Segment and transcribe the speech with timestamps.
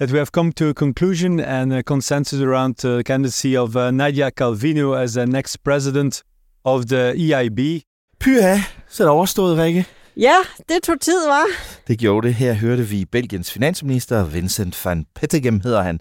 [0.00, 3.90] that we have come to a conclusion and a consensus around the candidacy of uh,
[3.90, 6.22] Nadia Calvino as the next president
[6.64, 7.82] of the EIB.
[8.20, 8.58] Pyha,
[8.88, 9.86] så er det overstået, Rikke.
[10.16, 10.36] Ja,
[10.68, 11.44] det tog tid, var.
[11.88, 12.34] Det gjorde det.
[12.34, 16.00] Her hørte vi Belgiens finansminister, Vincent van Pettegem hedder han,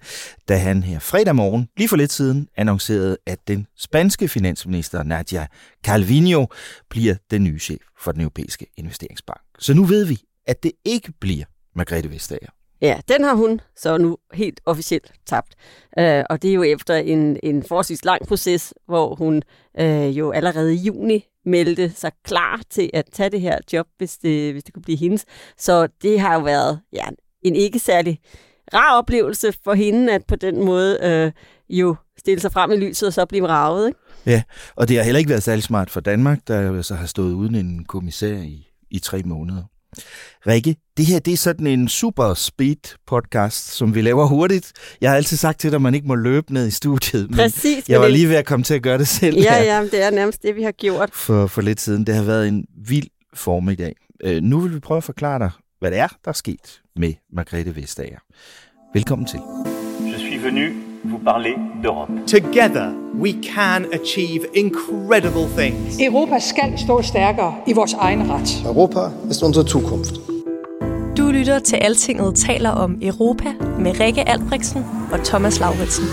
[0.49, 5.47] da han her fredag morgen, lige for lidt siden, annoncerede, at den spanske finansminister Nadia
[5.85, 6.45] Calvino
[6.89, 9.41] bliver den nye chef for den europæiske investeringsbank.
[9.59, 12.58] Så nu ved vi, at det ikke bliver Margrethe Vestager.
[12.81, 15.55] Ja, den har hun så nu helt officielt tabt.
[15.99, 19.43] Øh, og det er jo efter en, en forholdsvis lang proces, hvor hun
[19.79, 24.17] øh, jo allerede i juni meldte sig klar til at tage det her job, hvis
[24.17, 25.25] det, hvis det kunne blive hendes.
[25.57, 27.05] Så det har jo været ja,
[27.41, 28.19] en ikke særlig
[28.73, 31.31] rar oplevelse for hende, at på den måde øh,
[31.69, 33.87] jo stille sig frem i lyset og så blive ravet.
[33.87, 33.99] Ikke?
[34.25, 34.43] Ja,
[34.75, 37.33] og det har heller ikke været særlig smart for Danmark, der jo så har stået
[37.33, 39.63] uden en kommissær i, i tre måneder.
[40.47, 44.71] Rikke, det her det er sådan en super speed podcast, som vi laver hurtigt.
[45.01, 47.29] Jeg har altid sagt til dig, at man ikke må løbe ned i studiet.
[47.29, 47.89] Men Præcis.
[47.89, 50.03] Jeg var lige ved at komme til at gøre det selv Ja, her ja, det
[50.03, 51.09] er nærmest det, vi har gjort.
[51.13, 52.05] For, for lidt siden.
[52.07, 53.95] Det har været en vild formiddag.
[54.23, 57.13] Øh, nu vil vi prøve at forklare dig, hvad det er, der er sket med
[57.33, 58.19] Margrethe Vestager.
[58.93, 59.39] Velkommen til.
[60.05, 62.09] Je suis venu vous parler d'Europe.
[62.27, 65.99] Together, we can achieve incredible things.
[65.99, 68.63] Europa skal stå stærkere i vores egen ret.
[68.65, 70.13] Europa ist unsere Zukunft.
[71.17, 76.05] Du lytter til Altinget taler om Europa med Rikke Albrechtsen og Thomas Lauritsen.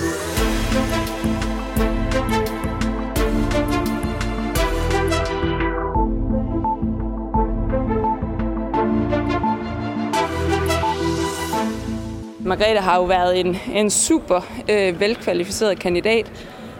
[12.59, 14.41] Margrethe har jo været en, en super
[14.71, 16.33] øh, velkvalificeret kandidat.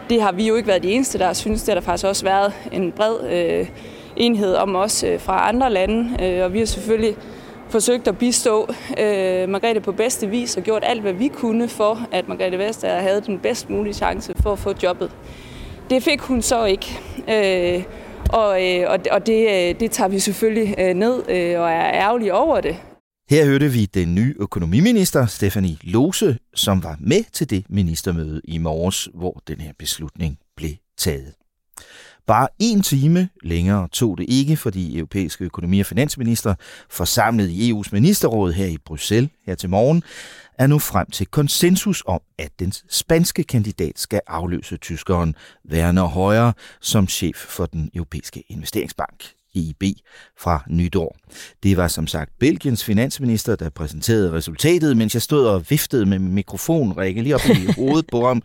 [0.09, 1.61] Det har vi jo ikke været de eneste, der synes.
[1.61, 3.67] Det har der faktisk også været en bred øh,
[4.15, 6.23] enhed om os øh, fra andre lande.
[6.23, 7.15] Øh, og vi har selvfølgelig
[7.69, 8.67] forsøgt at bistå
[8.99, 12.99] øh, Margrethe på bedste vis og gjort alt, hvad vi kunne for, at Margrethe Vestager
[12.99, 15.11] havde den bedst mulige chance for at få jobbet.
[15.89, 16.99] Det fik hun så ikke.
[17.29, 17.83] Øh,
[18.33, 21.91] og øh, og, og det, øh, det tager vi selvfølgelig øh, ned øh, og er
[21.93, 22.75] ærgerlige over det.
[23.29, 28.57] Her hørte vi den nye økonomiminister, Stefanie Lose, som var med til det ministermøde i
[28.57, 31.33] morges, hvor den her beslutning blev taget.
[32.27, 36.55] Bare en time længere tog det ikke for de europæiske økonomi- og finansminister,
[36.89, 40.03] forsamlet i EU's ministerråd her i Bruxelles her til morgen,
[40.59, 45.35] er nu frem til konsensus om, at den spanske kandidat skal afløse tyskeren
[45.71, 46.51] Werner Højer
[46.81, 49.36] som chef for den europæiske investeringsbank.
[49.57, 49.97] EIB
[50.39, 51.17] fra nytår.
[51.63, 56.19] Det var som sagt Belgiens finansminister, der præsenterede resultatet, mens jeg stod og viftede med
[56.19, 58.41] mikrofonen, række lige op i hovedet på ham.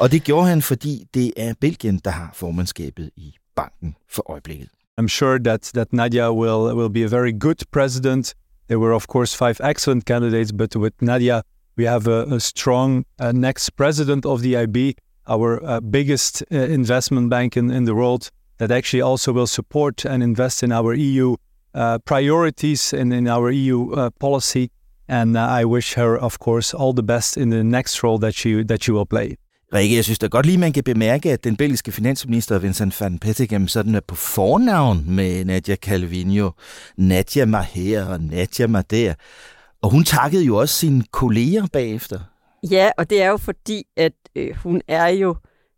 [0.00, 4.68] Og det gjorde han, fordi det er Belgien, der har formandskabet i banken for øjeblikket.
[5.00, 8.34] I'm sure that, that Nadia will, will be a very good president.
[8.68, 11.42] There were, of course, five excellent candidates, but with Nadia,
[11.76, 14.94] we have a, a strong uh, next president of the IB,
[15.26, 20.04] our uh, biggest uh, investment bank in, in the world, that actually also will support
[20.04, 21.36] and invest in our EU
[21.74, 24.68] uh, priorities and in our EU uh, policy.
[25.08, 28.34] And uh, I wish her, of course, all the best in the next role that
[28.34, 29.36] she, that she will play.
[29.74, 33.18] Rikke, jeg synes da godt lige, man kan bemærke, at den belgiske finansminister Vincent van
[33.18, 36.50] Pettegem sådan er på fornavn med Nadia Calvino.
[36.96, 39.14] Nadia mig her og Nadia mig der.
[39.82, 42.20] Og hun takkede jo også sine kolleger bagefter.
[42.70, 45.36] Ja, og det er jo fordi, at øh, hun er jo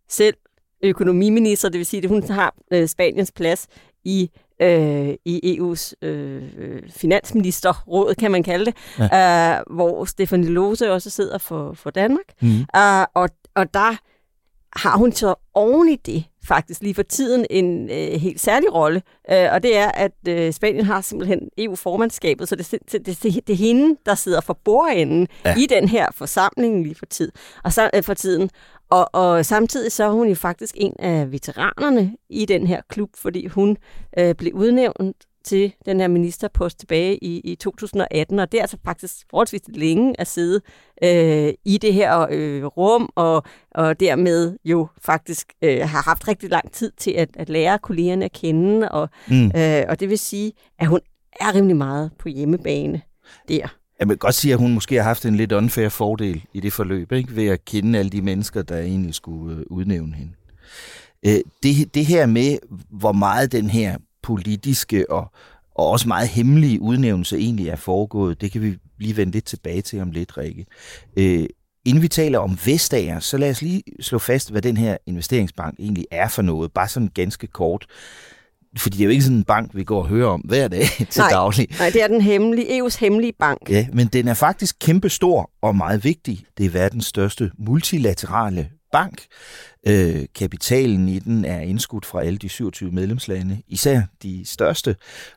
[0.09, 0.35] selv
[0.83, 3.67] økonomiminister, det vil sige, at hun har øh, Spaniens plads
[4.05, 4.31] i
[4.63, 6.43] øh, i EU's øh,
[6.91, 9.59] finansministerråd, kan man kalde det, ja.
[9.59, 12.25] øh, hvor Stefanie Lose også sidder for, for Danmark.
[12.41, 12.61] Mm.
[12.77, 13.97] Øh, og, og der
[14.77, 19.03] har hun så oven i det faktisk lige for tiden en øh, helt særlig rolle,
[19.31, 23.53] øh, og det er, at øh, Spanien har simpelthen EU-formandskabet, så det, det, det, det
[23.53, 25.55] er hende, der sidder for bordenden ja.
[25.57, 27.33] i den her forsamling lige for, tid,
[27.65, 28.51] og så, øh, for tiden.
[28.93, 33.11] Og, og samtidig så er hun jo faktisk en af veteranerne i den her klub,
[33.15, 33.77] fordi hun
[34.19, 38.77] øh, blev udnævnt til den her ministerpost tilbage i, i 2018, og det er altså
[38.85, 40.61] faktisk forholdsvis længe at sidde
[41.05, 46.51] øh, i det her øh, rum, og, og dermed jo faktisk øh, har haft rigtig
[46.51, 49.47] lang tid til at, at lære kollegerne at kende, og, mm.
[49.57, 51.01] øh, og det vil sige, at hun
[51.41, 53.03] er rimelig meget på hjemmebane
[53.49, 53.82] der.
[54.01, 56.73] Jeg vil godt sige, at hun måske har haft en lidt unfair fordel i det
[56.73, 57.37] forløb, ikke?
[57.37, 60.33] ved at kende alle de mennesker, der egentlig skulle øh, udnævne hende.
[61.27, 62.59] Øh, det, det her med,
[62.91, 65.33] hvor meget den her politiske og,
[65.75, 69.83] og også meget hemmelige udnævnelse egentlig er foregået, det kan vi lige vende lidt tilbage
[69.83, 70.67] til om lidt, Rikke.
[71.17, 71.47] Øh,
[71.85, 75.77] inden vi taler om Vestager, så lad os lige slå fast, hvad den her investeringsbank
[75.79, 77.87] egentlig er for noget, bare sådan ganske kort.
[78.77, 80.85] Fordi det er jo ikke sådan en bank, vi går og hører om hver dag
[81.11, 81.69] til nej, daglig.
[81.79, 83.71] Nej, det er den hemmelige, EU's hemmelige bank.
[83.71, 86.45] Ja, men den er faktisk kæmpestor og meget vigtig.
[86.59, 89.25] Det er verdens største multilaterale bank.
[89.87, 94.97] Øh, kapitalen i den er indskudt fra alle de 27 medlemslande, især de største.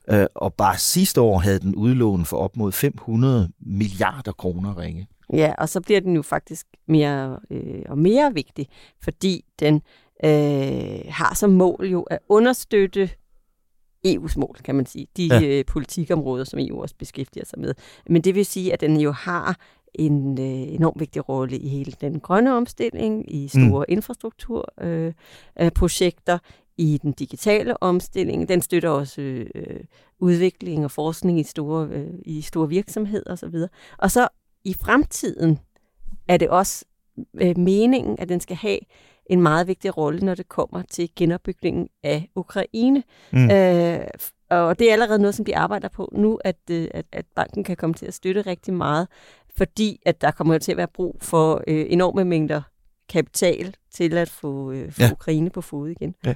[0.10, 5.08] Øh, og bare sidste år havde den udlån for op mod 500 milliarder kroner ringe.
[5.34, 8.68] Ja, og så bliver den jo faktisk mere øh, og mere vigtig,
[9.04, 9.82] fordi den
[10.26, 13.10] øh, har som mål jo at understøtte
[14.06, 15.08] EU's mål, kan man sige.
[15.18, 15.42] De ja.
[15.44, 17.74] øh, politikområder, som EU også beskæftiger sig med.
[18.10, 19.58] Men det vil sige, at den jo har
[19.94, 23.94] en øh, enormt vigtig rolle i hele den grønne omstilling, i store mm.
[23.94, 26.40] infrastrukturprojekter, øh,
[26.78, 28.50] i den digitale omstilling.
[28.50, 29.80] Den støtter også øh,
[30.20, 33.56] udvikling og forskning i store, øh, i store virksomheder osv.
[33.98, 34.28] Og så
[34.64, 35.60] i fremtiden
[36.28, 36.86] er det også
[37.42, 38.80] øh, meningen, at den skal have
[39.26, 43.04] en meget vigtig rolle, når det kommer til genopbygningen af Ukraine.
[43.32, 43.52] Mm.
[43.52, 44.00] Øh,
[44.50, 47.64] og det er allerede noget, som de arbejder på nu, at, øh, at, at banken
[47.64, 49.08] kan komme til at støtte rigtig meget,
[49.58, 52.62] fordi at der kommer til at være brug for øh, enorme mængder
[53.10, 55.12] kapital til at få, øh, få ja.
[55.12, 56.16] Ukraine på fod igen.
[56.26, 56.34] Ja.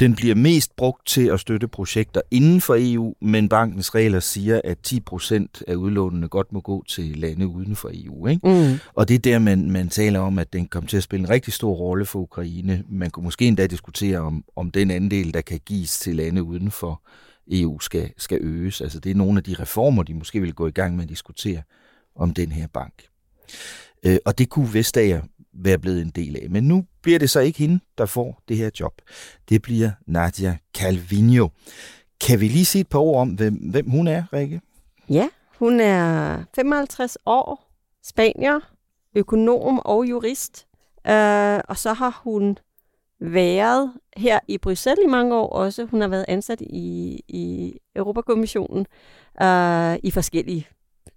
[0.00, 4.60] Den bliver mest brugt til at støtte projekter inden for EU, men bankens regler siger,
[4.64, 8.26] at 10 procent af udlånene godt må gå til lande uden for EU.
[8.26, 8.48] Ikke?
[8.48, 8.78] Mm.
[8.94, 11.30] Og det er der, man, man taler om, at den kommer til at spille en
[11.30, 12.84] rigtig stor rolle for Ukraine.
[12.88, 16.70] Man kunne måske endda diskutere, om, om den andel, der kan gives til lande uden
[16.70, 17.02] for
[17.50, 18.80] EU, skal, skal øges.
[18.80, 21.10] Altså det er nogle af de reformer, de måske vil gå i gang med at
[21.10, 21.62] diskutere
[22.16, 22.94] om den her bank.
[24.06, 25.22] Øh, og det kunne Vestager
[25.54, 26.50] være blevet en del af.
[26.50, 28.92] Men nu bliver det så ikke hende, der får det her job.
[29.48, 31.48] Det bliver Nadia Calvino.
[32.20, 34.60] Kan vi lige sige et par ord om, hvem, hvem hun er, Rikke?
[35.10, 35.28] Ja,
[35.58, 37.70] hun er 55 år,
[38.04, 38.60] spanier,
[39.14, 40.66] økonom og jurist.
[41.06, 42.58] Øh, og så har hun
[43.20, 45.84] været her i Bruxelles i mange år også.
[45.84, 48.86] Hun har været ansat i, i Europakommissionen
[49.42, 50.66] øh, i forskellige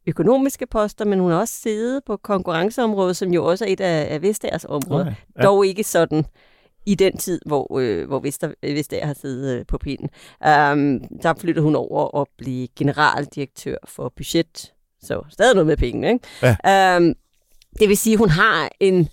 [0.07, 4.13] økonomiske poster, men hun har også siddet på konkurrenceområdet, som jo også er et af,
[4.13, 5.05] af Vestagers områder.
[5.05, 5.41] Okay, ja.
[5.43, 6.25] Dog ikke sådan
[6.85, 10.09] i den tid, hvor, øh, hvor Vester, Vestager har siddet øh, på pinden.
[10.39, 14.73] Um, der flyttede hun over og blev generaldirektør for budget.
[15.01, 16.27] Så stadig noget med penge, ikke?
[16.43, 16.97] Ja.
[16.97, 17.13] Um,
[17.79, 19.09] det vil sige, at hun har en...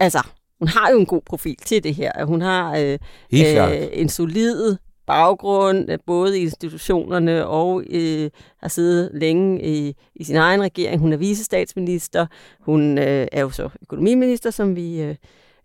[0.00, 0.22] Altså,
[0.58, 2.24] hun har jo en god profil til det her.
[2.24, 2.98] Hun har øh,
[3.32, 4.76] øh, en solid
[5.12, 8.30] baggrund, øh, både i institutionerne og øh,
[8.60, 11.00] har siddet længe i, i sin egen regering.
[11.00, 12.26] Hun er visestatsminister.
[12.60, 15.14] Hun øh, er jo så økonomiminister, som vi, øh,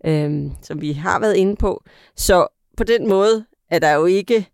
[0.05, 1.83] øh, som vi har været inde på.
[2.15, 2.47] Så
[2.77, 4.47] på den måde er der jo ikke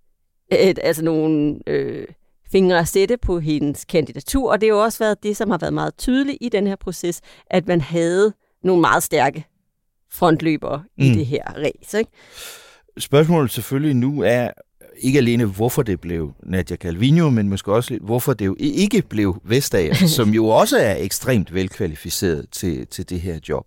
[0.51, 2.07] et, altså nogen øh,
[2.51, 5.57] fingre at sætte på hendes kandidatur, og det har jo også været det, som har
[5.57, 9.45] været meget tydeligt i den her proces, at man havde nogle meget stærke
[10.11, 11.03] frontløbere mm.
[11.03, 11.99] i det her race.
[11.99, 12.11] Ikke?
[12.97, 14.49] Spørgsmålet selvfølgelig nu er,
[14.97, 19.41] ikke alene hvorfor det blev Nadia Calvino, men måske også hvorfor det jo ikke blev
[19.43, 23.65] Vestager, som jo også er ekstremt velkvalificeret til, til det her job.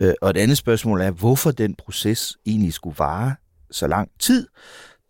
[0.00, 3.34] Øh, og et andet spørgsmål er, hvorfor den proces egentlig skulle vare
[3.70, 4.46] så lang tid.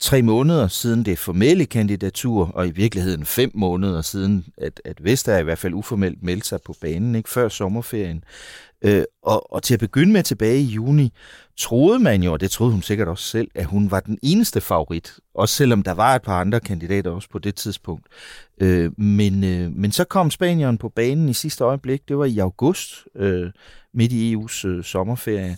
[0.01, 5.39] Tre måneder siden det formelle kandidatur, og i virkeligheden fem måneder siden, at, at Vestager
[5.39, 8.25] i hvert fald uformelt meldte sig på banen, ikke før sommerferien.
[8.85, 11.13] Øh, og, og til at begynde med tilbage i juni,
[11.63, 14.61] troede man jo, og det troede hun sikkert også selv, at hun var den eneste
[14.61, 15.13] favorit.
[15.35, 18.07] Også selvom der var et par andre kandidater også på det tidspunkt.
[18.61, 22.09] Øh, men, øh, men så kom Spanieren på banen i sidste øjeblik.
[22.09, 23.51] Det var i august, øh,
[23.95, 25.57] midt i EU's øh, sommerferie.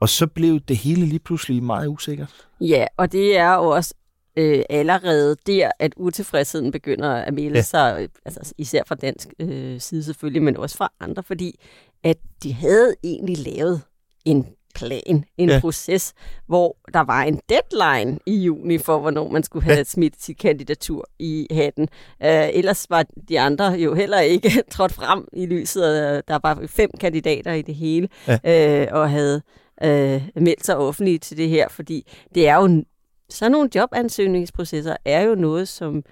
[0.00, 2.46] Og så blev det hele lige pludselig meget usikkert.
[2.60, 3.94] Ja, og det er jo også
[4.36, 7.62] øh, allerede der, at utilfredsheden begynder at melde ja.
[7.62, 11.60] sig, altså især fra dansk øh, side selvfølgelig, men også fra andre, fordi
[12.04, 13.80] at de havde egentlig lavet
[14.24, 14.46] en
[14.78, 15.60] plan, en ja.
[15.60, 16.14] proces,
[16.46, 19.84] hvor der var en deadline i juni for, hvornår man skulle have ja.
[19.84, 21.88] smidt sit kandidatur i hatten.
[22.20, 26.22] Uh, ellers var de andre jo heller ikke trådt frem i lyset.
[26.28, 28.08] Der var fem kandidater i det hele,
[28.44, 28.86] ja.
[28.86, 29.42] uh, og havde
[29.84, 32.84] uh, meldt sig offentligt til det her, fordi det er jo
[33.30, 36.02] sådan nogle jobansøgningsprocesser er jo noget, som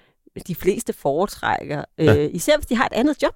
[0.47, 2.13] de fleste foretrækker, øh, ja.
[2.13, 3.33] især hvis de har et andet job,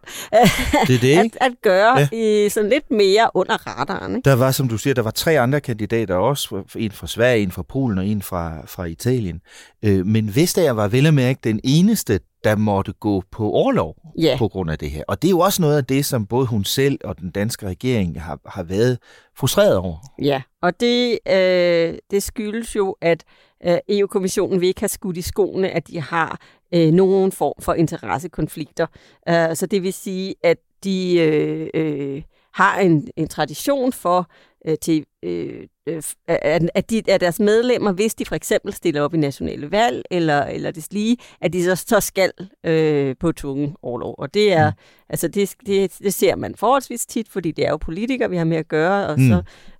[0.87, 2.07] det er det, at, at gøre ja.
[2.11, 4.15] i sådan lidt mere under radaren.
[4.15, 4.29] Ikke?
[4.29, 7.51] Der var, som du siger, der var tre andre kandidater også, en fra Sverige, en
[7.51, 9.41] fra Polen og en fra, fra Italien.
[9.83, 14.35] Øh, men Vestager var vel at mærke den eneste, der måtte gå på overlov ja.
[14.39, 15.03] på grund af det her.
[15.07, 17.67] Og det er jo også noget af det, som både hun selv og den danske
[17.67, 18.97] regering har, har været
[19.37, 19.97] frustreret over.
[20.21, 23.23] Ja, og det, øh, det skyldes jo, at
[23.65, 26.39] øh, EU-kommissionen vil ikke have skudt i skoene, at de har
[26.73, 28.87] øh, nogen form for interessekonflikter.
[29.29, 32.21] Uh, så det vil sige, at de øh, øh,
[32.53, 34.29] har en, en tradition for
[34.65, 39.01] øh, til, øh, øh, at, at, de, at deres medlemmer, hvis de for eksempel stiller
[39.01, 42.31] op i nationale valg, eller, eller det lige, at de så, så skal
[42.63, 44.15] øh, på tunge overlov.
[44.17, 44.77] Og det er, mm.
[45.09, 48.45] altså det, det, det ser man forholdsvis tit, fordi det er jo politikere, vi har
[48.45, 49.27] med at gøre, og mm.
[49.27, 49.35] så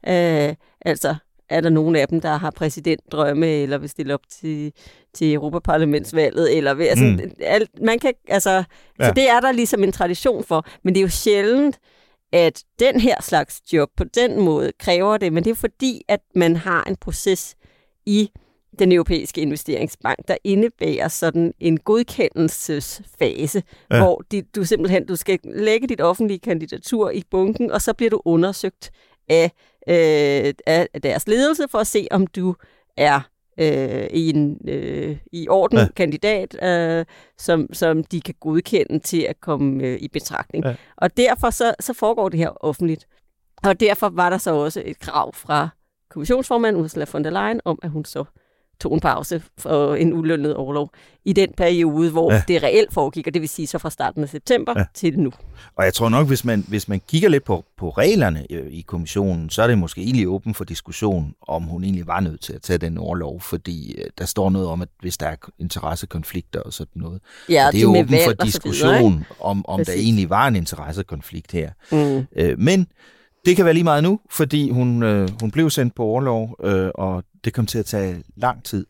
[0.07, 1.15] øh, altså
[1.51, 4.73] er der nogen af dem, der har præsidentdrømme, eller vil stille op til,
[5.13, 7.31] til Europaparlamentsvalget, eller ved, altså, mm.
[7.39, 8.63] alt, man kan, altså,
[8.99, 9.07] ja.
[9.07, 11.79] så det er der ligesom en tradition for, men det er jo sjældent,
[12.33, 16.21] at den her slags job på den måde kræver det, men det er fordi, at
[16.35, 17.55] man har en proces
[18.05, 18.31] i
[18.79, 23.97] den europæiske investeringsbank, der indebærer sådan en godkendelsesfase, ja.
[23.97, 28.09] hvor de, du simpelthen du skal lægge dit offentlige kandidatur i bunken, og så bliver
[28.09, 28.91] du undersøgt
[29.29, 29.51] af,
[29.87, 32.55] øh, af deres ledelse for at se, om du
[32.97, 33.21] er
[33.57, 35.87] øh, i en øh, i orden ja.
[35.95, 37.05] kandidat, øh,
[37.37, 40.65] som, som de kan godkende til at komme øh, i betragtning.
[40.65, 40.75] Ja.
[40.97, 43.07] Og derfor så, så foregår det her offentligt.
[43.63, 45.69] Og derfor var der så også et krav fra
[46.09, 48.23] kommissionsformand Ursula von der Leyen om, at hun så
[48.81, 50.89] tog en pause for en ulønnet overlov
[51.25, 52.43] i den periode, hvor ja.
[52.47, 54.85] det reelt foregik, og det vil sige så fra starten af september ja.
[54.93, 55.31] til nu.
[55.75, 59.49] Og jeg tror nok, hvis man, hvis man kigger lidt på, på reglerne i kommissionen,
[59.49, 62.61] så er det måske egentlig åben for diskussion, om hun egentlig var nødt til at
[62.61, 66.73] tage den overlov, fordi øh, der står noget om, at hvis der er interessekonflikter og
[66.73, 67.21] sådan noget.
[67.49, 70.55] Ja, og det er jo åben for diskussion, videre, om, om der egentlig var en
[70.55, 71.71] interessekonflikt her.
[71.91, 72.25] Mm.
[72.35, 72.87] Øh, men
[73.45, 76.89] det kan være lige meget nu, fordi hun, øh, hun blev sendt på overlov, øh,
[76.95, 78.85] og det kom til at tage lang tid.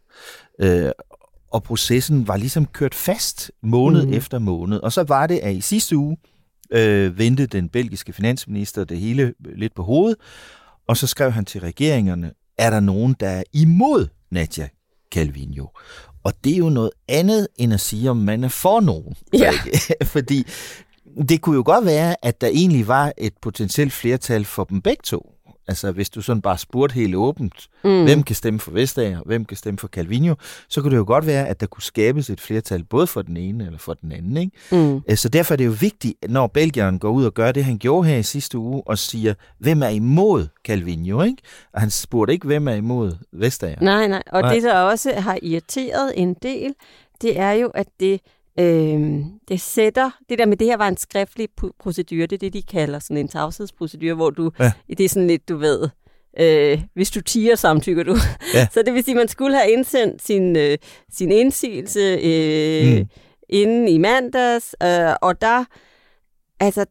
[0.60, 0.92] Øh,
[1.52, 4.14] og processen var ligesom kørt fast måned mm.
[4.14, 4.78] efter måned.
[4.78, 6.18] Og så var det, at i sidste uge
[6.72, 10.18] øh, vendte den belgiske finansminister det hele lidt på hovedet,
[10.88, 14.70] og så skrev han til regeringerne, er der nogen, der er imod Nadia
[15.14, 15.66] Calvino?
[16.24, 19.16] Og det er jo noget andet, end at sige, om man er for nogen.
[19.34, 19.52] Ja.
[20.04, 20.46] Fordi
[21.30, 25.02] det kunne jo godt være, at der egentlig var et potentielt flertal for dem begge
[25.04, 25.36] to.
[25.68, 28.04] Altså, hvis du sådan bare spurgte helt åbent, mm.
[28.04, 30.36] hvem kan stemme for Vestager, hvem kan stemme for Calvino,
[30.70, 33.38] så kunne det jo godt være, at der kunne skabes et flertal både for den
[33.38, 34.38] ene eller for den anden.
[34.38, 34.52] Ikke?
[34.72, 35.02] Mm.
[35.10, 37.78] Øh, så derfor er det jo vigtigt, når Belgieren går ud og gør det, han
[37.78, 41.22] gjorde her i sidste uge, og siger, hvem er imod Calvino?
[41.22, 41.42] Ikke?
[41.74, 43.82] Og han spurgte ikke, hvem er imod Vestager.
[43.82, 44.24] Nej, nej.
[44.32, 44.54] Og nej.
[44.54, 46.74] det, der også har irriteret en del,
[47.22, 48.22] det er jo, at det
[48.60, 52.54] Øh, det sætter, det der med det her var en skriftlig procedure, det er det,
[52.54, 54.72] de kalder sådan en tavshedsprocedure, hvor du, ja.
[54.88, 55.90] det er sådan lidt, du ved,
[56.40, 58.16] øh, hvis du tiger, samtykker du.
[58.54, 58.68] Ja.
[58.74, 60.78] Så det vil sige, at man skulle have indsendt sin, øh,
[61.14, 63.10] sin indsigelse øh, mm.
[63.50, 65.66] inden i mandags, øh, og der,
[66.60, 66.86] altså,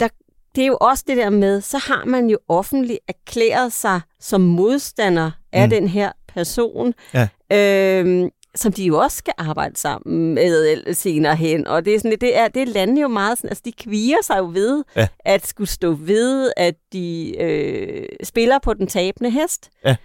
[0.00, 0.08] der,
[0.54, 4.40] det er jo også det der med, så har man jo offentligt erklæret sig som
[4.40, 5.70] modstander af mm.
[5.70, 6.94] den her person.
[7.14, 7.28] Ja.
[7.52, 11.66] Øh, som de jo også skal arbejde sammen med senere hen.
[11.66, 14.38] Og det er sådan, det er, det er jo meget sådan, altså de kviger sig
[14.38, 15.08] jo ved ja.
[15.18, 19.70] at skulle stå ved, at de øh, spiller på den tabende hest.
[19.84, 19.96] Ja.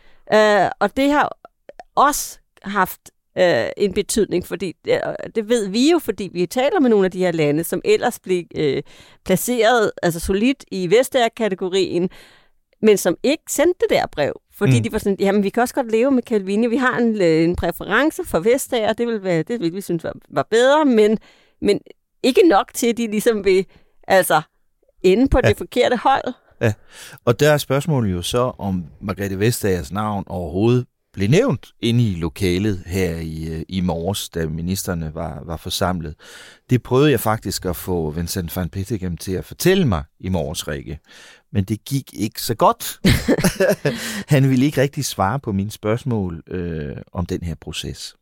[0.66, 1.38] Øh, og det har
[1.96, 3.02] også haft
[3.38, 5.00] øh, en betydning, fordi øh,
[5.36, 8.20] det ved vi jo, fordi vi taler med nogle af de her lande, som ellers
[8.20, 8.84] blev øh,
[9.26, 12.10] placeret altså solidt i Vestager-kategorien,
[12.82, 14.34] men som ikke sendte det der brev.
[14.58, 14.84] Fordi mm.
[14.84, 17.44] de var sådan, jamen vi kan også godt leve med Calvini, vi har en, øh,
[17.44, 21.18] en præference for Vestager, det vil, være, det vil vi synes var, var bedre, men,
[21.62, 21.80] men
[22.24, 23.66] ikke nok til, at de ligesom vil
[24.08, 24.42] altså,
[25.04, 25.50] ende på ja.
[25.50, 26.34] det forkerte hold.
[26.62, 26.74] Ja,
[27.26, 32.16] og der er spørgsmålet jo så, om Margrethe Vestagers navn overhovedet blev nævnt inde i
[32.16, 36.16] lokalet her i, øh, i morges, da ministerne var, var forsamlet.
[36.70, 40.68] Det prøvede jeg faktisk at få Vincent van Pettigem til at fortælle mig i morges,
[40.68, 41.00] Rikke
[41.56, 43.00] men det gik ikke så godt.
[44.34, 48.16] Han ville ikke rigtig svare på mine spørgsmål øh, om den her proces.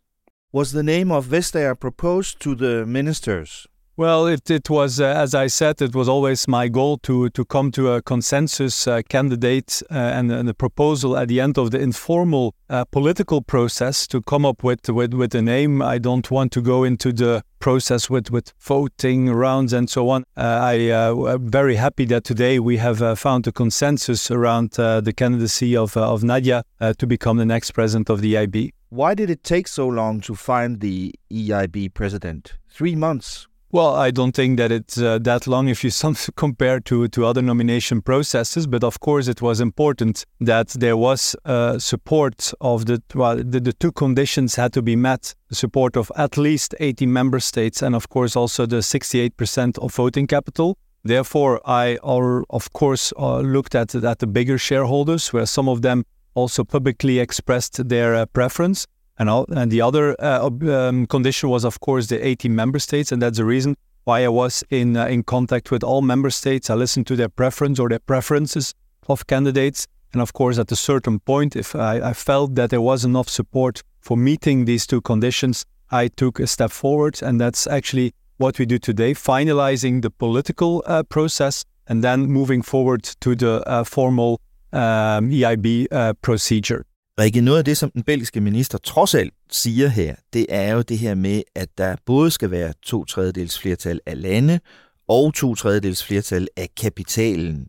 [0.54, 3.68] Was the name of Vestager proposed to the ministers?
[3.96, 7.46] Well, it, it was, uh, as I said, it was always my goal to, to
[7.46, 11.70] come to a consensus uh, candidate uh, and, and, a proposal at the end of
[11.70, 15.84] the informal uh, political process to come up with, with, with a name.
[15.84, 20.24] I don't want to go into the process with, with voting rounds and so on.
[20.36, 25.14] Uh, I uh, am very happy that today we have found a consensus around the
[25.16, 26.64] candidacy of, of Nadia
[26.98, 28.72] to become the next president of the EIB.
[28.90, 32.54] why did it take so long to find the EIB president?
[32.70, 33.48] Three months.
[33.74, 37.26] Well, I don't think that it's uh, that long if you some, compare to, to
[37.26, 42.86] other nomination processes, but of course it was important that there was uh, support of
[42.86, 46.76] the, well, the, the two conditions had to be met, the support of at least
[46.80, 50.78] 80 member states and of course also the 68% of voting capital.
[51.04, 55.82] Therefore, I, are, of course, uh, looked at, at the bigger shareholders, where some of
[55.82, 58.86] them also publicly expressed their uh, preference.
[59.24, 63.10] And, all, and the other uh, um, condition was, of course, the 18 member states,
[63.10, 66.70] and that's the reason why I was in uh, in contact with all member states.
[66.70, 68.74] I listened to their preference or their preferences
[69.08, 72.82] of candidates, and of course, at a certain point, if I, I felt that there
[72.82, 77.66] was enough support for meeting these two conditions, I took a step forward, and that's
[77.66, 83.36] actually what we do today, finalizing the political uh, process and then moving forward to
[83.36, 84.42] the uh, formal
[84.74, 86.86] um, EIB uh, procedure.
[87.20, 90.82] Rikke, noget af det, som den belgiske minister trods alt siger her, det er jo
[90.82, 94.60] det her med, at der både skal være to tredjedels flertal af lande
[95.08, 97.68] og to tredjedels flertal af kapitalen.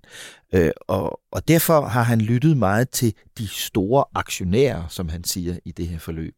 [0.55, 5.57] Øh, og, og derfor har han lyttet meget til de store aktionærer, som han siger
[5.65, 6.35] i det her forløb.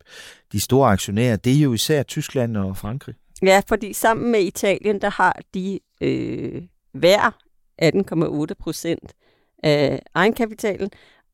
[0.52, 3.14] De store aktionærer, det er jo især Tyskland og Frankrig.
[3.42, 7.36] Ja, fordi sammen med Italien, der har de øh, hver
[7.82, 9.12] 18,8 procent
[9.62, 10.90] af egenkapitalen,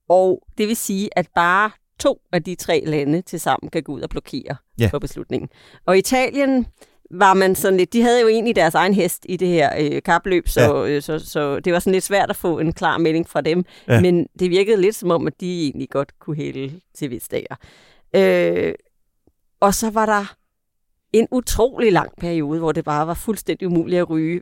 [0.08, 3.92] og det vil sige, at bare to af de tre lande til sammen kan gå
[3.92, 4.86] ud og blokere ja.
[4.86, 5.48] for beslutningen.
[5.86, 6.66] Og Italien
[7.10, 10.02] var man sådan lidt, de havde jo egentlig deres egen hest i det her øh,
[10.02, 10.88] kapløb, så, ja.
[10.88, 13.64] øh, så, så det var sådan lidt svært at få en klar melding fra dem,
[13.88, 14.00] ja.
[14.00, 17.56] men det virkede lidt som om, at de egentlig godt kunne hælde til Vestager.
[18.16, 18.74] Øh,
[19.60, 20.34] og så var der
[21.12, 24.40] en utrolig lang periode, hvor det bare var fuldstændig umuligt at ryge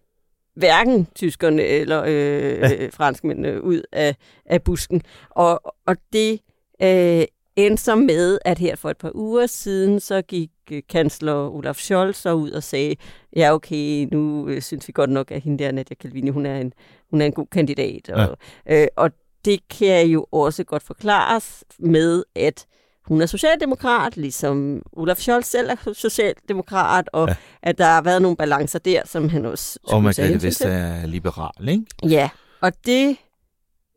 [0.55, 2.89] hverken tyskerne eller øh, ja.
[2.93, 4.17] franskmændene ud af,
[4.47, 5.03] af busken.
[5.31, 6.41] Og, og det
[6.83, 7.25] øh,
[7.57, 11.77] endte så med, at her for et par uger siden, så gik øh, kansler Olaf
[11.77, 12.97] Scholz så ud og sagde,
[13.37, 16.61] ja okay, nu øh, synes vi godt nok, at hende der, Nadia Calvini, hun er
[16.61, 16.73] en,
[17.11, 18.09] hun er en god kandidat.
[18.09, 18.27] Ja.
[18.27, 18.39] Og,
[18.71, 19.11] øh, og
[19.45, 22.67] det kan jo også godt forklares med, at
[23.11, 27.35] hun er socialdemokrat, ligesom Olaf Scholz selv er socialdemokrat, og ja.
[27.63, 31.69] at der har været nogle balancer der, som han også Og Margrethe Vest er liberal,
[31.69, 31.85] ikke?
[32.09, 32.29] Ja,
[32.61, 33.17] og det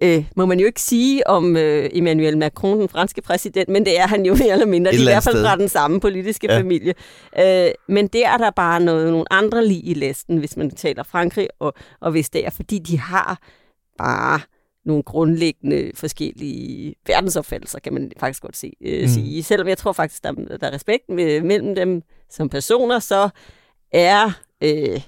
[0.04, 4.00] øh, må man jo ikke sige om øh, Emmanuel Macron, den franske præsident, men det
[4.00, 4.94] er han jo mere eller mindre.
[4.94, 6.60] Er i hvert fald fra den samme politiske ja.
[6.60, 6.94] familie.
[7.40, 11.04] Øh, men der er der bare noget, nogle andre lige i listen, hvis man taler
[11.04, 13.40] Frankrig og, og hvis det er, fordi de har
[13.98, 14.40] bare
[14.86, 19.08] nogle grundlæggende forskellige verdensopfattelser, kan man faktisk godt se, øh, mm.
[19.08, 19.44] sige.
[19.44, 23.30] Selvom jeg tror faktisk, der, der er respekt med, mellem dem som personer, så
[23.92, 24.32] er,
[24.64, 25.02] øh,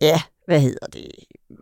[0.00, 1.10] ja, hvad hedder det,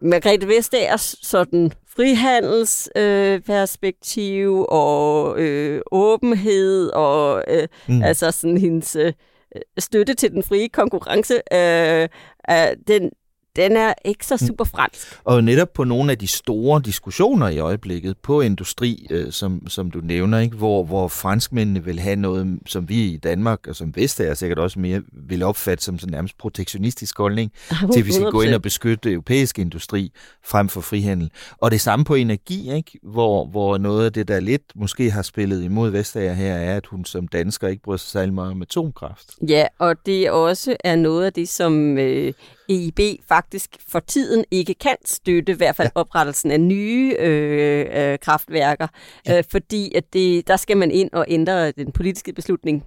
[0.03, 8.03] Margrethe Vestagers sådan frihandelsperspektiv øh, og øh, åbenhed og øh, mm.
[8.03, 9.13] altså sådan hendes øh,
[9.79, 12.09] støtte til den frie konkurrence, øh,
[12.51, 13.11] øh, den,
[13.57, 14.47] den er ikke så mm.
[14.47, 15.21] super fransk.
[15.25, 19.91] Og netop på nogle af de store diskussioner i øjeblikket på industri, øh, som, som
[19.91, 20.57] du nævner, ikke?
[20.57, 24.79] Hvor, hvor franskmændene vil have noget, som vi i Danmark, og som er sikkert også
[24.79, 27.53] mere, vil opfatte som sådan nærmest protektionistisk holdning,
[27.93, 30.13] til at vi skal gå ind og beskytte europæisk industri
[30.45, 31.31] frem for frihandel.
[31.59, 32.99] Og det samme på energi, ikke?
[33.03, 36.87] Hvor, hvor noget af det, der lidt måske har spillet imod Vestager her, er, at
[36.87, 39.31] hun som dansker ikke bryder sig særlig meget om atomkraft.
[39.49, 42.33] Ja, og det også er noget af det, som øh,
[42.69, 46.01] EIB faktisk for tiden ikke kan støtte, i hvert fald ja.
[46.01, 48.87] oprettelsen af nye øh, øh, kraftværker,
[49.27, 49.39] ja.
[49.39, 52.85] øh, fordi at det, der skal man ind og ændre den politiske beslutning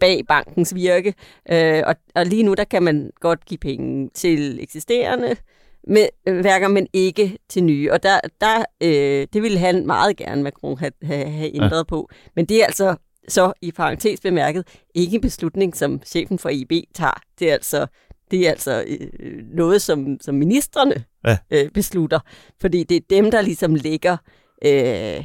[0.00, 1.14] bag bankens virke,
[1.50, 5.36] øh, og, og lige nu der kan man godt give penge til eksisterende
[5.86, 7.92] med, øh, værker, men ikke til nye.
[7.92, 11.82] Og der, der øh, det ville han meget gerne, Macron, have, have, have ændret ja.
[11.82, 12.08] på.
[12.36, 12.96] Men det er altså
[13.28, 17.20] så i parentes bemærket ikke en beslutning, som chefen for EIB tager.
[17.38, 17.86] Det er altså
[18.30, 18.84] det er altså
[19.20, 21.38] øh, noget, som, som ministerne ja.
[21.50, 22.20] øh, beslutter.
[22.60, 24.16] Fordi det er dem, der ligesom lægger
[24.64, 25.24] øh,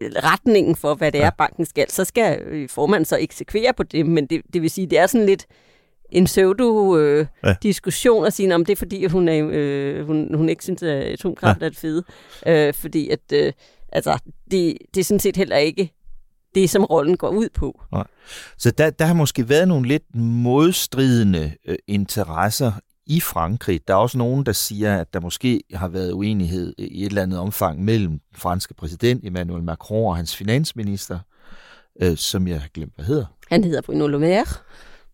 [0.00, 1.26] retningen for, hvad det ja.
[1.26, 1.90] er, banken skal.
[1.90, 5.06] Så skal øh, formanden så eksekvere på det, men det, det vil sige, det er
[5.06, 5.46] sådan lidt
[6.10, 8.26] en pseudo-diskussion øh, ja.
[8.26, 11.60] at sige, om det er fordi, hun, er, øh, hun, hun ikke synes, at atomkraft
[11.60, 11.64] ja.
[11.64, 12.04] er det fede.
[12.46, 13.52] Øh, fordi at, øh,
[13.92, 14.18] altså,
[14.50, 15.92] det, det er sådan set heller ikke
[16.56, 17.80] det, som rollen går ud på.
[17.92, 18.06] Nej.
[18.58, 22.72] Så der, der har måske været nogle lidt modstridende øh, interesser
[23.06, 23.80] i Frankrig.
[23.88, 27.22] Der er også nogen, der siger, at der måske har været uenighed i et eller
[27.22, 31.18] andet omfang mellem den franske præsident Emmanuel Macron og hans finansminister,
[32.02, 33.26] øh, som jeg har glemt, hvad hedder.
[33.50, 34.46] Han hedder Bruno Le Maire.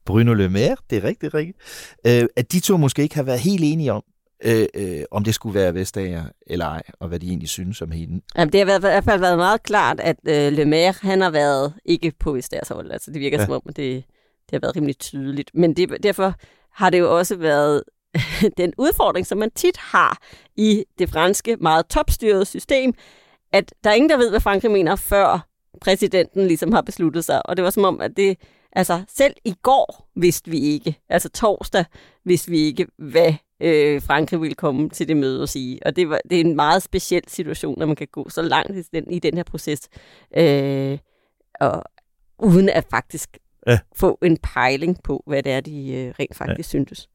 [0.06, 1.58] Bruno Le Maire, det er rigtigt, rigtigt.
[2.06, 4.02] Øh, at de to måske ikke har været helt enige om,
[4.44, 7.90] øh, øh, om det skulle være Vestager eller ej, og hvad de egentlig synes om
[7.90, 8.22] hende.
[8.36, 11.30] Jamen, det har i hvert fald været meget klart, at øh, Le Maire, han har
[11.30, 12.90] været ikke på Vestagers hold.
[12.90, 13.44] Altså, det virker ja.
[13.44, 14.04] som om, at det,
[14.46, 15.50] det har været rimelig tydeligt.
[15.54, 16.34] Men det, derfor
[16.72, 17.82] har det jo også været
[18.56, 20.18] den udfordring, som man tit har
[20.56, 22.94] i det franske meget topstyrede system,
[23.52, 25.48] at der er ingen, der ved, hvad Frankrig mener, før
[25.80, 27.46] præsidenten ligesom har besluttet sig.
[27.46, 28.38] Og det var som om, at det,
[28.72, 31.84] altså selv i går vidste vi ikke, altså torsdag
[32.24, 35.78] vidste vi ikke, hvad øh, Frankrig ville komme til det møde og sige.
[35.86, 38.76] Og det, var, det er en meget speciel situation, når man kan gå så langt
[38.76, 39.80] i den, i den her proces,
[40.36, 40.98] øh,
[41.60, 41.84] og
[42.38, 43.78] uden at faktisk ja.
[43.96, 46.78] få en pejling på, hvad det er, de øh, rent faktisk ja.
[46.78, 47.08] syntes.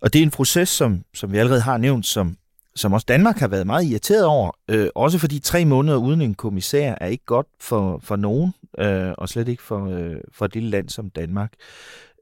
[0.00, 2.36] Og det er en proces, som, som vi allerede har nævnt, som,
[2.80, 4.50] som også Danmark har været meget irriteret over.
[4.70, 9.12] Øh, også fordi tre måneder uden en kommissær er ikke godt for, for nogen, øh,
[9.18, 11.52] og slet ikke for, øh, for et lille land som Danmark.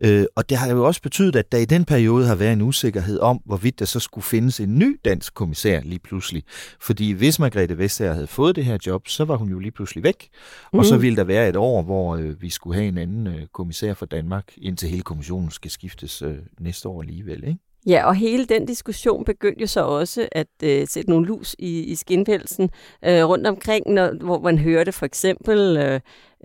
[0.05, 2.62] Øh, og det har jo også betydet, at der i den periode har været en
[2.62, 6.42] usikkerhed om, hvorvidt der så skulle findes en ny dansk kommissær lige pludselig.
[6.81, 10.05] Fordi hvis Margrethe Vestager havde fået det her job, så var hun jo lige pludselig
[10.05, 10.29] væk.
[10.73, 10.79] Mm.
[10.79, 11.03] Og så mhm.
[11.03, 14.07] ville der være et år, hvor øh, vi skulle have en anden øh, kommissær for
[14.07, 17.44] Danmark, indtil hele kommissionen skal skiftes øh, næste år alligevel.
[17.44, 17.59] Ikke?
[17.88, 21.81] Ja, og hele den diskussion begyndte jo så også at øh, sætte nogle lus i,
[21.85, 22.70] i skinpelsen
[23.05, 26.01] øh, rundt omkring, når, hvor man hørte for eksempel øh,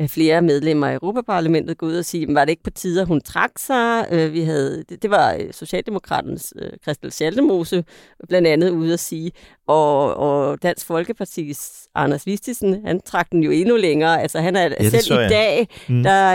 [0.07, 3.21] flere medlemmer af Europaparlamentet gå ud og sige, var det ikke på tide, at hun
[3.21, 4.07] trak sig?
[4.11, 6.53] Øh, vi havde, det, det var øh, Socialdemokraternes
[6.83, 7.83] Christel Schaldemose
[8.29, 9.31] blandt andet ude at sige,
[9.67, 14.21] og, og Dansk Folkepartis Anders Vistisen, han trak den jo endnu længere.
[14.21, 16.03] Altså han er ja, selv i dag, mm.
[16.03, 16.33] der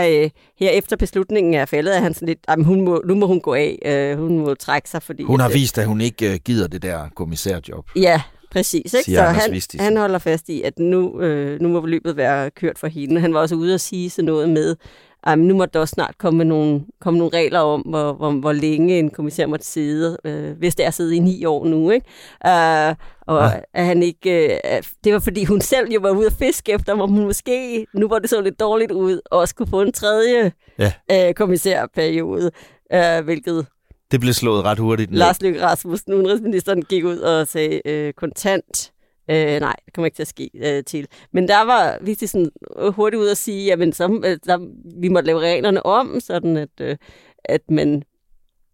[0.59, 3.41] her efter beslutningen er faldet, er han sådan lidt, jamen, hun må, nu må hun
[3.41, 5.03] gå af, hun må trække sig.
[5.03, 7.85] Fordi, hun har vist, at hun ikke gider det der kommissærjob.
[7.95, 9.11] Ja, Præcis, ikke?
[9.11, 12.87] så han, han holder fast i, at nu, øh, nu må løbet være kørt for
[12.87, 13.21] hende.
[13.21, 14.75] Han var også ude at sige sådan noget med,
[15.23, 18.51] at nu må der også snart komme nogle, komme nogle regler om, hvor, hvor, hvor
[18.51, 21.91] længe en kommissær måtte sidde, øh, hvis det er siddet i ni år nu.
[21.91, 22.05] Ikke?
[22.45, 22.95] Uh,
[23.27, 23.59] og ja.
[23.73, 26.95] at han ikke, øh, det var fordi hun selv jo var ude at fiske efter,
[26.95, 30.51] hvor hun måske, nu var det så lidt dårligt ud, og skulle få en tredje
[30.79, 30.91] ja.
[31.11, 32.51] øh, kommissærperiode,
[32.93, 33.65] øh, hvilket
[34.11, 35.11] det blev slået ret hurtigt.
[35.15, 38.91] Lars Løkke Rasmussen, udenrigsministeren, gik ud og sagde øh, kontant.
[39.29, 41.07] Øh, nej, det kommer ikke til at ske øh, til.
[41.33, 42.49] Men der var vi sådan
[42.91, 44.57] hurtigt ud at sige, jamen så, øh, der,
[45.01, 46.97] vi måtte lave reglerne om, sådan at, øh,
[47.45, 48.03] at man,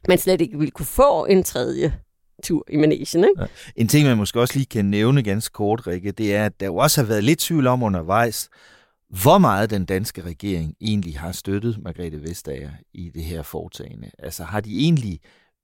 [0.07, 1.93] man slet ikke ville kunne få en tredje
[2.43, 3.23] tur i managen.
[3.23, 3.41] Ikke?
[3.41, 3.45] Ja.
[3.75, 6.65] En ting, man måske også lige kan nævne ganske kort, Rikke, det er, at der
[6.65, 8.49] jo også har været lidt tvivl om undervejs,
[9.23, 14.11] hvor meget den danske regering egentlig har støttet Margrethe Vestager i det her foretagende.
[14.19, 15.19] Altså har de egentlig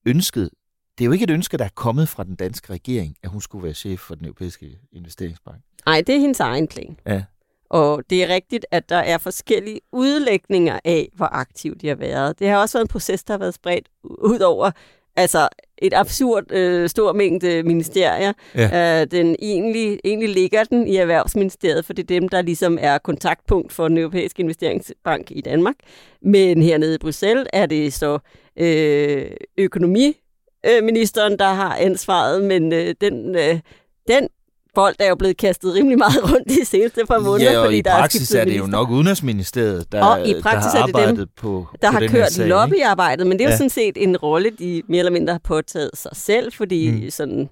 [0.06, 0.50] ønsket,
[0.98, 3.42] det er jo ikke et ønske, der er kommet fra den danske regering, at hun
[3.42, 5.62] skulle være chef for den europæiske investeringsbank.
[5.86, 6.98] Nej, det er hendes egen plan.
[7.06, 7.24] Ja.
[7.70, 12.40] Og det er rigtigt, at der er forskellige udlægninger af, hvor aktiv de har været.
[12.40, 14.72] Det har også været en proces, der har været spredt ud over
[15.15, 18.34] altså et absurd øh, stor mængde ministerier.
[18.56, 19.02] Ja.
[19.02, 22.97] Øh, den egentlig, egentlig ligger den i Erhvervsministeriet, for det er dem, der ligesom er
[22.97, 25.76] kontaktpunkt for den europæiske investeringsbank i Danmark.
[26.21, 28.19] Men hernede i Bruxelles er det så
[28.58, 33.60] øh, økonomiministeren, der har ansvaret, men øh, den, øh,
[34.08, 34.28] den
[34.76, 37.52] bold er jo blevet kastet rimelig meget rundt de seneste par måneder.
[37.52, 40.42] Ja, og fordi i der praksis er, er det jo nok Udenrigsministeriet, der, og i
[40.42, 43.38] praksis der har arbejdet er det dem, på Der på har kørt sag, lobbyarbejdet, men
[43.38, 43.54] det er ja.
[43.54, 47.10] jo sådan set en rolle, de mere eller mindre har påtaget sig selv, fordi mm.
[47.10, 47.50] sådan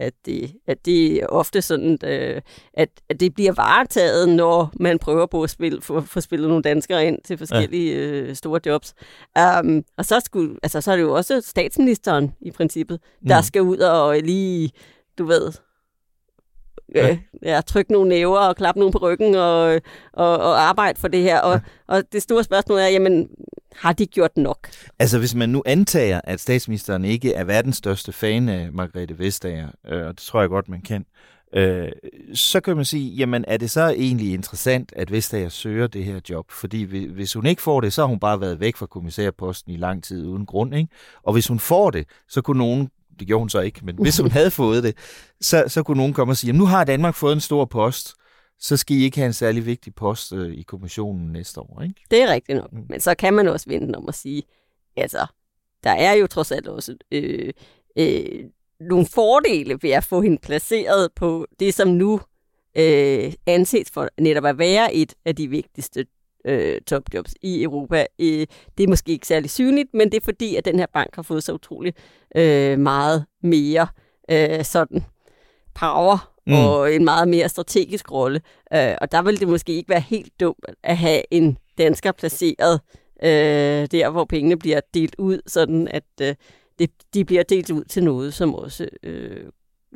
[0.00, 2.42] at det, at det er ofte sådan, øh,
[2.74, 6.62] at, at det bliver varetaget, når man prøver på at spille, få, få spillet nogle
[6.62, 8.00] danskere ind til forskellige ja.
[8.00, 8.94] øh, store jobs.
[9.38, 13.44] Um, og så, skulle, altså, så er det jo også statsministeren i princippet, der mm.
[13.44, 14.70] skal ud og lige,
[15.18, 15.52] du ved,
[16.94, 17.10] ja.
[17.10, 19.80] Øh, ja, trykke nogle næver og klappe nogle på ryggen og,
[20.12, 21.40] og, og arbejde for det her.
[21.40, 21.60] Og, ja.
[21.94, 23.28] og det store spørgsmål er, jamen,
[23.76, 24.70] har de gjort nok?
[24.98, 29.68] Altså, hvis man nu antager, at statsministeren ikke er verdens største fan af Margrethe Vestager,
[29.88, 31.04] øh, og det tror jeg godt, man kan,
[31.54, 31.88] øh,
[32.34, 36.20] så kan man sige, jamen er det så egentlig interessant, at Vestager søger det her
[36.30, 36.50] job?
[36.50, 39.76] Fordi hvis hun ikke får det, så har hun bare været væk fra kommissærposten i
[39.76, 40.74] lang tid uden grund.
[40.74, 40.88] Ikke?
[41.22, 42.88] Og hvis hun får det, så kunne nogen
[43.20, 44.96] det gjorde hun så ikke, men hvis hun havde fået det,
[45.40, 48.14] så, så kunne nogen komme og sige, nu har Danmark fået en stor post,
[48.58, 51.94] så skal I ikke have en særlig vigtig post øh, i kommissionen næste år, ikke?
[52.10, 52.84] Det er rigtigt nok, mm.
[52.88, 54.42] men så kan man også vente om at sige,
[54.96, 55.26] altså,
[55.84, 57.52] der er jo trods alt også øh,
[57.96, 58.44] øh,
[58.80, 62.20] nogle fordele ved at få hende placeret på det, som nu
[62.76, 66.06] øh, anses for netop at være et af de vigtigste
[66.44, 68.06] øh, topjobs i Europa.
[68.18, 68.46] Øh,
[68.78, 71.22] det er måske ikke særlig synligt, men det er fordi, at den her bank har
[71.22, 71.94] fået så utrolig
[72.36, 73.86] øh, meget mere
[74.30, 75.04] øh, sådan
[75.74, 76.52] power mm.
[76.52, 78.40] og en meget mere strategisk rolle.
[78.74, 82.80] Øh, og der vil det måske ikke være helt dumt at have en dansker placeret
[83.22, 86.34] øh, der, hvor pengene bliver delt ud, sådan at øh,
[86.78, 89.46] det, de bliver delt ud til noget, som også øh,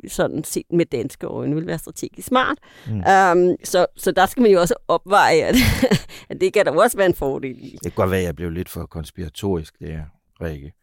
[0.07, 2.57] sådan set med danske øjne vil være strategisk smart.
[2.87, 2.93] Mm.
[2.93, 5.55] Um, så, så der skal man jo også opveje, at,
[6.29, 7.71] at det kan der også være en fordel i.
[7.71, 10.03] Det kan godt være, at jeg blev lidt for konspiratorisk, det er
[10.41, 10.73] Rikke.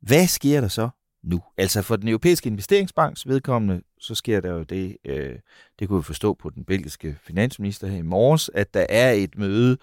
[0.00, 0.88] Hvad sker der så
[1.22, 1.40] nu?
[1.58, 5.36] Altså for den europæiske investeringsbanks vedkommende, så sker der jo det, øh,
[5.78, 9.38] det kunne vi forstå på den belgiske finansminister her i morges, at der er et
[9.38, 9.78] møde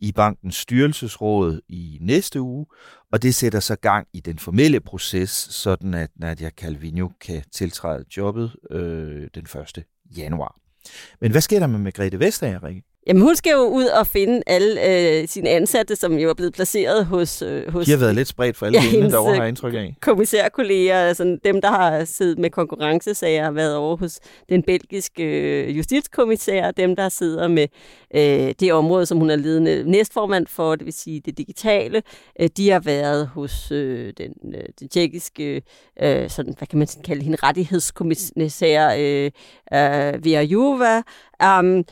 [0.00, 2.66] i bankens styrelsesråd i næste uge,
[3.12, 8.04] og det sætter så gang i den formelle proces, sådan at Nadia Calvino kan tiltræde
[8.16, 9.44] jobbet øh, den
[9.76, 9.84] 1.
[10.16, 10.58] januar.
[11.20, 12.82] Men hvad sker der med Margrethe Vestager, Rikke?
[13.08, 16.52] Jamen, hun skal jo ud og finde alle øh, sine ansatte, som jo er blevet
[16.52, 17.42] placeret hos...
[17.42, 19.94] Øh, hos De har været lidt spredt for alle ja, derovre, har jeg indtryk af.
[20.00, 25.76] kommissærkolleger, altså dem, der har siddet med konkurrencesager, har været over hos den belgiske øh,
[25.76, 27.66] justitskommissær, dem, der sidder med
[28.14, 32.02] øh, det område, som hun er ledende næstformand for, det vil sige det digitale.
[32.40, 35.62] Øh, de har været hos øh, den, øh, den tjekkiske,
[36.02, 39.30] øh, sådan, hvad kan man kalde hende, rettighedskommissær øh,
[39.72, 41.02] øh, Vera Juva.
[41.60, 41.84] Um,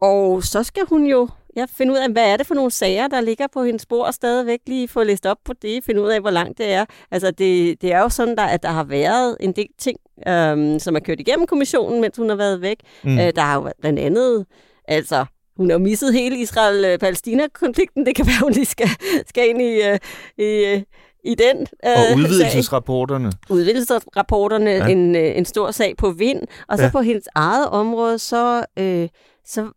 [0.00, 3.08] og så skal hun jo ja, finde ud af, hvad er det for nogle sager,
[3.08, 6.08] der ligger på hendes bord, og stadigvæk lige få læst op på det, finde ud
[6.08, 6.84] af, hvor langt det er.
[7.10, 10.78] Altså, det, det er jo sådan, der, at der har været en del ting, øhm,
[10.78, 12.76] som er kørt igennem kommissionen, mens hun har været væk.
[13.04, 13.18] Mm.
[13.18, 14.46] Øh, der har jo blandt andet,
[14.88, 15.24] altså,
[15.56, 18.06] hun har misset hele Israel-Palæstina-konflikten.
[18.06, 18.88] Det kan være, hun lige skal,
[19.26, 19.98] skal ind i, uh,
[20.44, 20.82] i, uh,
[21.24, 23.32] i den øh, Og udvidelsesrapporterne.
[23.32, 23.56] Sag.
[23.56, 24.86] Udvidelsesrapporterne, ja.
[24.86, 26.42] en, øh, en stor sag på vind.
[26.68, 26.90] Og så ja.
[26.90, 29.08] på hendes eget område, så, øh,
[29.44, 29.70] så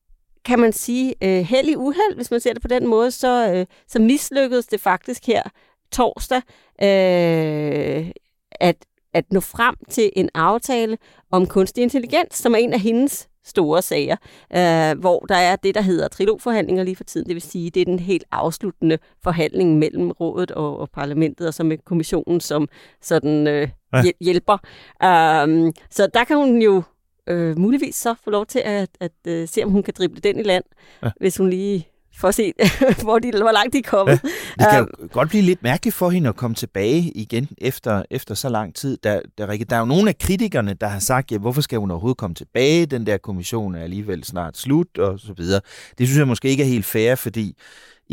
[0.45, 3.53] kan man sige, øh, held i uheld, hvis man ser det på den måde, så,
[3.53, 5.43] øh, så mislykkedes det faktisk her
[5.91, 6.41] torsdag
[6.81, 8.11] øh,
[8.51, 8.75] at,
[9.13, 10.97] at nå frem til en aftale
[11.31, 14.15] om kunstig intelligens, som er en af hendes store sager,
[14.55, 17.27] øh, hvor der er det, der hedder trilogforhandlinger lige for tiden.
[17.27, 21.53] Det vil sige, det er den helt afsluttende forhandling mellem rådet og, og parlamentet, og
[21.53, 22.67] så med kommissionen som
[23.01, 24.03] sådan øh, ja.
[24.21, 24.57] hjælper.
[25.03, 26.83] Um, så der kan hun jo
[27.29, 30.39] øh, muligvis så få lov til at, at uh, se, om hun kan drible den
[30.39, 30.63] i land,
[31.03, 31.11] ja.
[31.19, 32.53] hvis hun lige får set,
[33.03, 34.19] hvor, de, hvor langt de er kommet.
[34.59, 38.03] Ja, det kan jo godt blive lidt mærkeligt for hende at komme tilbage igen efter,
[38.11, 38.97] efter så lang tid.
[39.03, 41.91] Der, der, der er jo nogle af kritikerne, der har sagt, ja, hvorfor skal hun
[41.91, 42.85] overhovedet komme tilbage?
[42.85, 45.61] Den der kommission er alligevel snart slut, og så videre.
[45.97, 47.55] Det synes jeg måske ikke er helt fair, fordi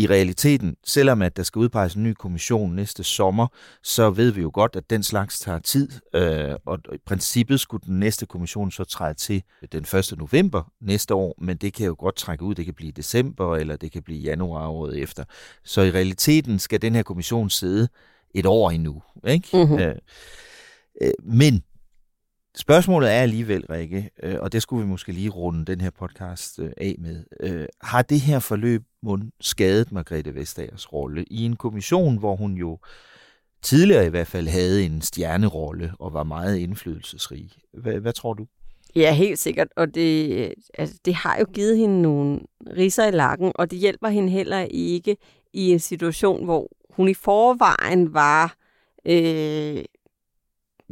[0.01, 3.47] i realiteten, selvom at der skal udpeges en ny kommission næste sommer,
[3.83, 7.87] så ved vi jo godt, at den slags tager tid, øh, og i princippet skulle
[7.87, 10.15] den næste kommission så træde til den 1.
[10.19, 13.77] november næste år, men det kan jo godt trække ud, det kan blive december, eller
[13.77, 15.25] det kan blive januar året efter.
[15.65, 17.89] Så i realiteten skal den her kommission sidde
[18.35, 19.03] et år endnu.
[19.27, 19.49] Ikke?
[19.53, 19.79] Mm-hmm.
[21.03, 21.63] Øh, men
[22.57, 26.59] Spørgsmålet er alligevel, Rikke, øh, og det skulle vi måske lige runde den her podcast
[26.59, 27.25] øh, af med.
[27.41, 32.55] Øh, har det her forløb mund skadet Margrethe Vestagers rolle i en kommission, hvor hun
[32.55, 32.79] jo
[33.63, 37.51] tidligere i hvert fald havde en stjernerolle og var meget indflydelsesrig?
[37.73, 38.47] Hvad, hvad tror du?
[38.97, 39.69] Ja, helt sikkert.
[39.77, 42.41] Og det, øh, altså, det har jo givet hende nogle
[42.77, 45.17] riser i lakken, og det hjælper hende heller ikke
[45.53, 48.55] i en situation, hvor hun i forvejen var
[49.07, 49.85] øh,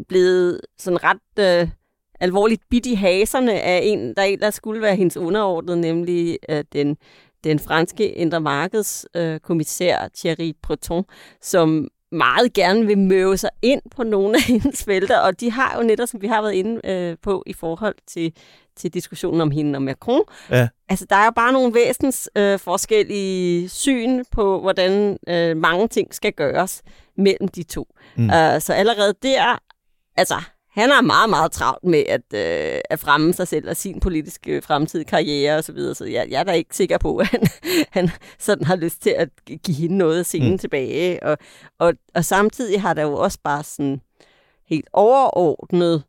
[0.08, 1.68] blevet sådan ret øh,
[2.20, 6.96] alvorligt bidt i haserne af en, der ellers skulle være hendes underordnet, nemlig øh, den,
[7.44, 11.04] den franske indre markedskommissær øh, Thierry Breton,
[11.42, 15.76] som meget gerne vil møve sig ind på nogle af hendes felter, og de har
[15.76, 18.32] jo netop, som vi har været inde øh, på i forhold til,
[18.76, 20.22] til diskussionen om hende og Macron.
[20.50, 20.68] Ja.
[20.88, 26.14] Altså, der er jo bare nogle væsens øh, forskellige syn på, hvordan øh, mange ting
[26.14, 26.82] skal gøres
[27.16, 27.88] mellem de to.
[28.16, 28.24] Mm.
[28.24, 29.58] Uh, så allerede der
[30.18, 34.00] altså, han er meget, meget travlt med at, øh, at fremme sig selv og sin
[34.00, 35.94] politiske fremtidige karriere osv., så, videre.
[35.94, 37.40] så jeg, jeg er da ikke sikker på, at han,
[37.90, 40.58] han sådan har lyst til at give hende noget af scenen mm.
[40.58, 41.22] tilbage.
[41.22, 41.38] Og,
[41.78, 44.00] og, og samtidig har der jo også bare sådan
[44.68, 46.02] helt overordnet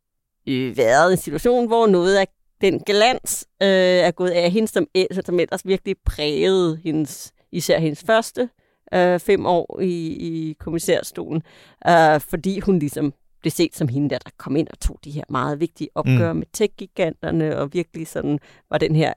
[0.47, 2.27] øh, været en situation, hvor noget af
[2.61, 4.87] den glans øh, er gået af hende, som,
[5.25, 8.49] som ellers virkelig prægede hendes, især hendes første
[8.93, 11.41] øh, fem år i, i kommissærstolen,
[11.87, 15.11] øh, fordi hun ligesom blev set som hende der, der kom ind og tog de
[15.11, 16.39] her meget vigtige opgør mm.
[16.39, 19.13] med tech-giganterne, og virkelig sådan var den her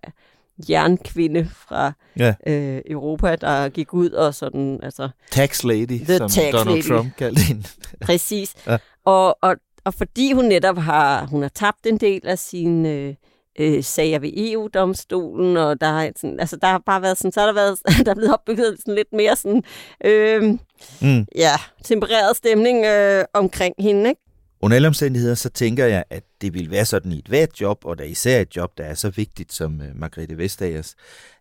[0.71, 2.35] jernkvinde fra ja.
[2.47, 5.09] øh, Europa, der gik ud og sådan, altså...
[5.31, 6.89] Tax lady, the som tax Donald lady.
[6.89, 7.69] Trump kaldte hende.
[8.07, 8.55] Præcis.
[8.67, 8.79] ja.
[9.05, 13.15] og, og, og fordi hun netop har, hun har tabt en del af sin øh,
[13.59, 17.41] øh, sager ved EU-domstolen, og der har, sådan, altså, der har bare været sådan, så
[17.41, 19.63] har der været, der er blevet opbygget sådan lidt mere sådan,
[20.05, 20.55] øh,
[21.03, 21.27] mm.
[21.37, 24.21] ja, tempereret stemning øh, omkring hende, ikke?
[24.63, 27.85] Under alle omstændigheder, så tænker jeg, at det vil være sådan i et hvert job,
[27.85, 30.95] og er især et job, der er så vigtigt som uh, Margrethe Vestagers,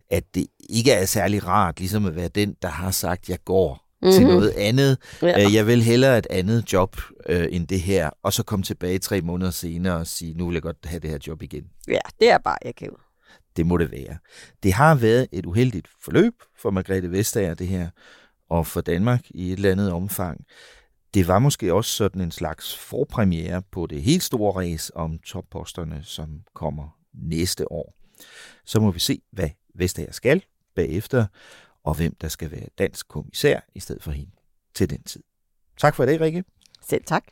[0.09, 3.87] at det ikke er særlig rart ligesom at være den, der har sagt, jeg går
[4.01, 4.13] mm-hmm.
[4.13, 4.97] til noget andet.
[5.21, 5.45] Ja.
[5.45, 6.97] Øh, Jeg vil hellere et andet job
[7.29, 10.53] øh, end det her, og så komme tilbage tre måneder senere og sige, nu vil
[10.53, 11.63] jeg godt have det her job igen.
[11.87, 12.99] Ja, det er bare akavet.
[13.57, 14.17] Det må det være.
[14.63, 17.89] Det har været et uheldigt forløb for Margrethe Vestager, det her,
[18.51, 20.45] og for Danmark i et eller andet omfang.
[21.13, 26.03] Det var måske også sådan en slags forpremiere på det helt store race om topposterne,
[26.03, 27.95] som kommer næste år.
[28.65, 30.43] Så må vi se, hvad Vestager skal
[30.75, 31.25] bagefter,
[31.83, 34.31] og hvem der skal være dansk kommissær i stedet for hende
[34.73, 35.23] til den tid.
[35.77, 36.43] Tak for i dag, Rikke.
[36.89, 37.23] Selv tak.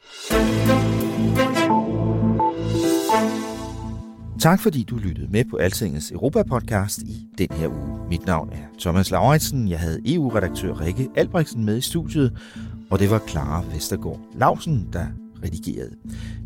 [4.40, 8.10] Tak fordi du lyttede med på Altingets Europa-podcast i den her uge.
[8.10, 9.70] Mit navn er Thomas Lauritsen.
[9.70, 12.38] Jeg havde EU-redaktør Rikke Albrechtsen med i studiet,
[12.90, 15.06] og det var Clara Vestergaard Lausen, der
[15.44, 15.96] redigerede.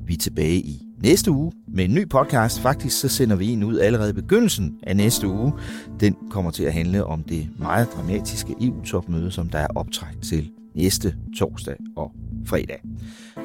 [0.06, 2.60] Vi er tilbage i næste uge med en ny podcast.
[2.60, 5.54] Faktisk så sender vi en ud allerede i begyndelsen af næste uge.
[6.00, 10.50] Den kommer til at handle om det meget dramatiske EU-topmøde, som der er optræk til
[10.76, 12.12] næste torsdag og
[12.46, 12.82] fredag.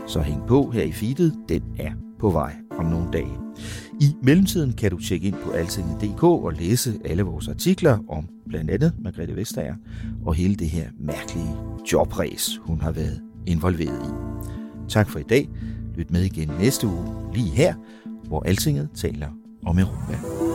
[0.06, 1.34] Så hæng på her i feedet.
[1.48, 3.47] Den er på vej om nogle dage.
[4.00, 8.70] I mellemtiden kan du tjekke ind på altinget.dk og læse alle vores artikler om blandt
[8.70, 9.74] andet Margrethe Vestager
[10.24, 11.56] og hele det her mærkelige
[11.92, 14.10] jobræs, hun har været involveret i.
[14.88, 15.48] Tak for i dag.
[15.96, 17.74] Lyt med igen næste uge, lige her,
[18.24, 19.28] hvor Altinget taler
[19.66, 20.47] om Europa.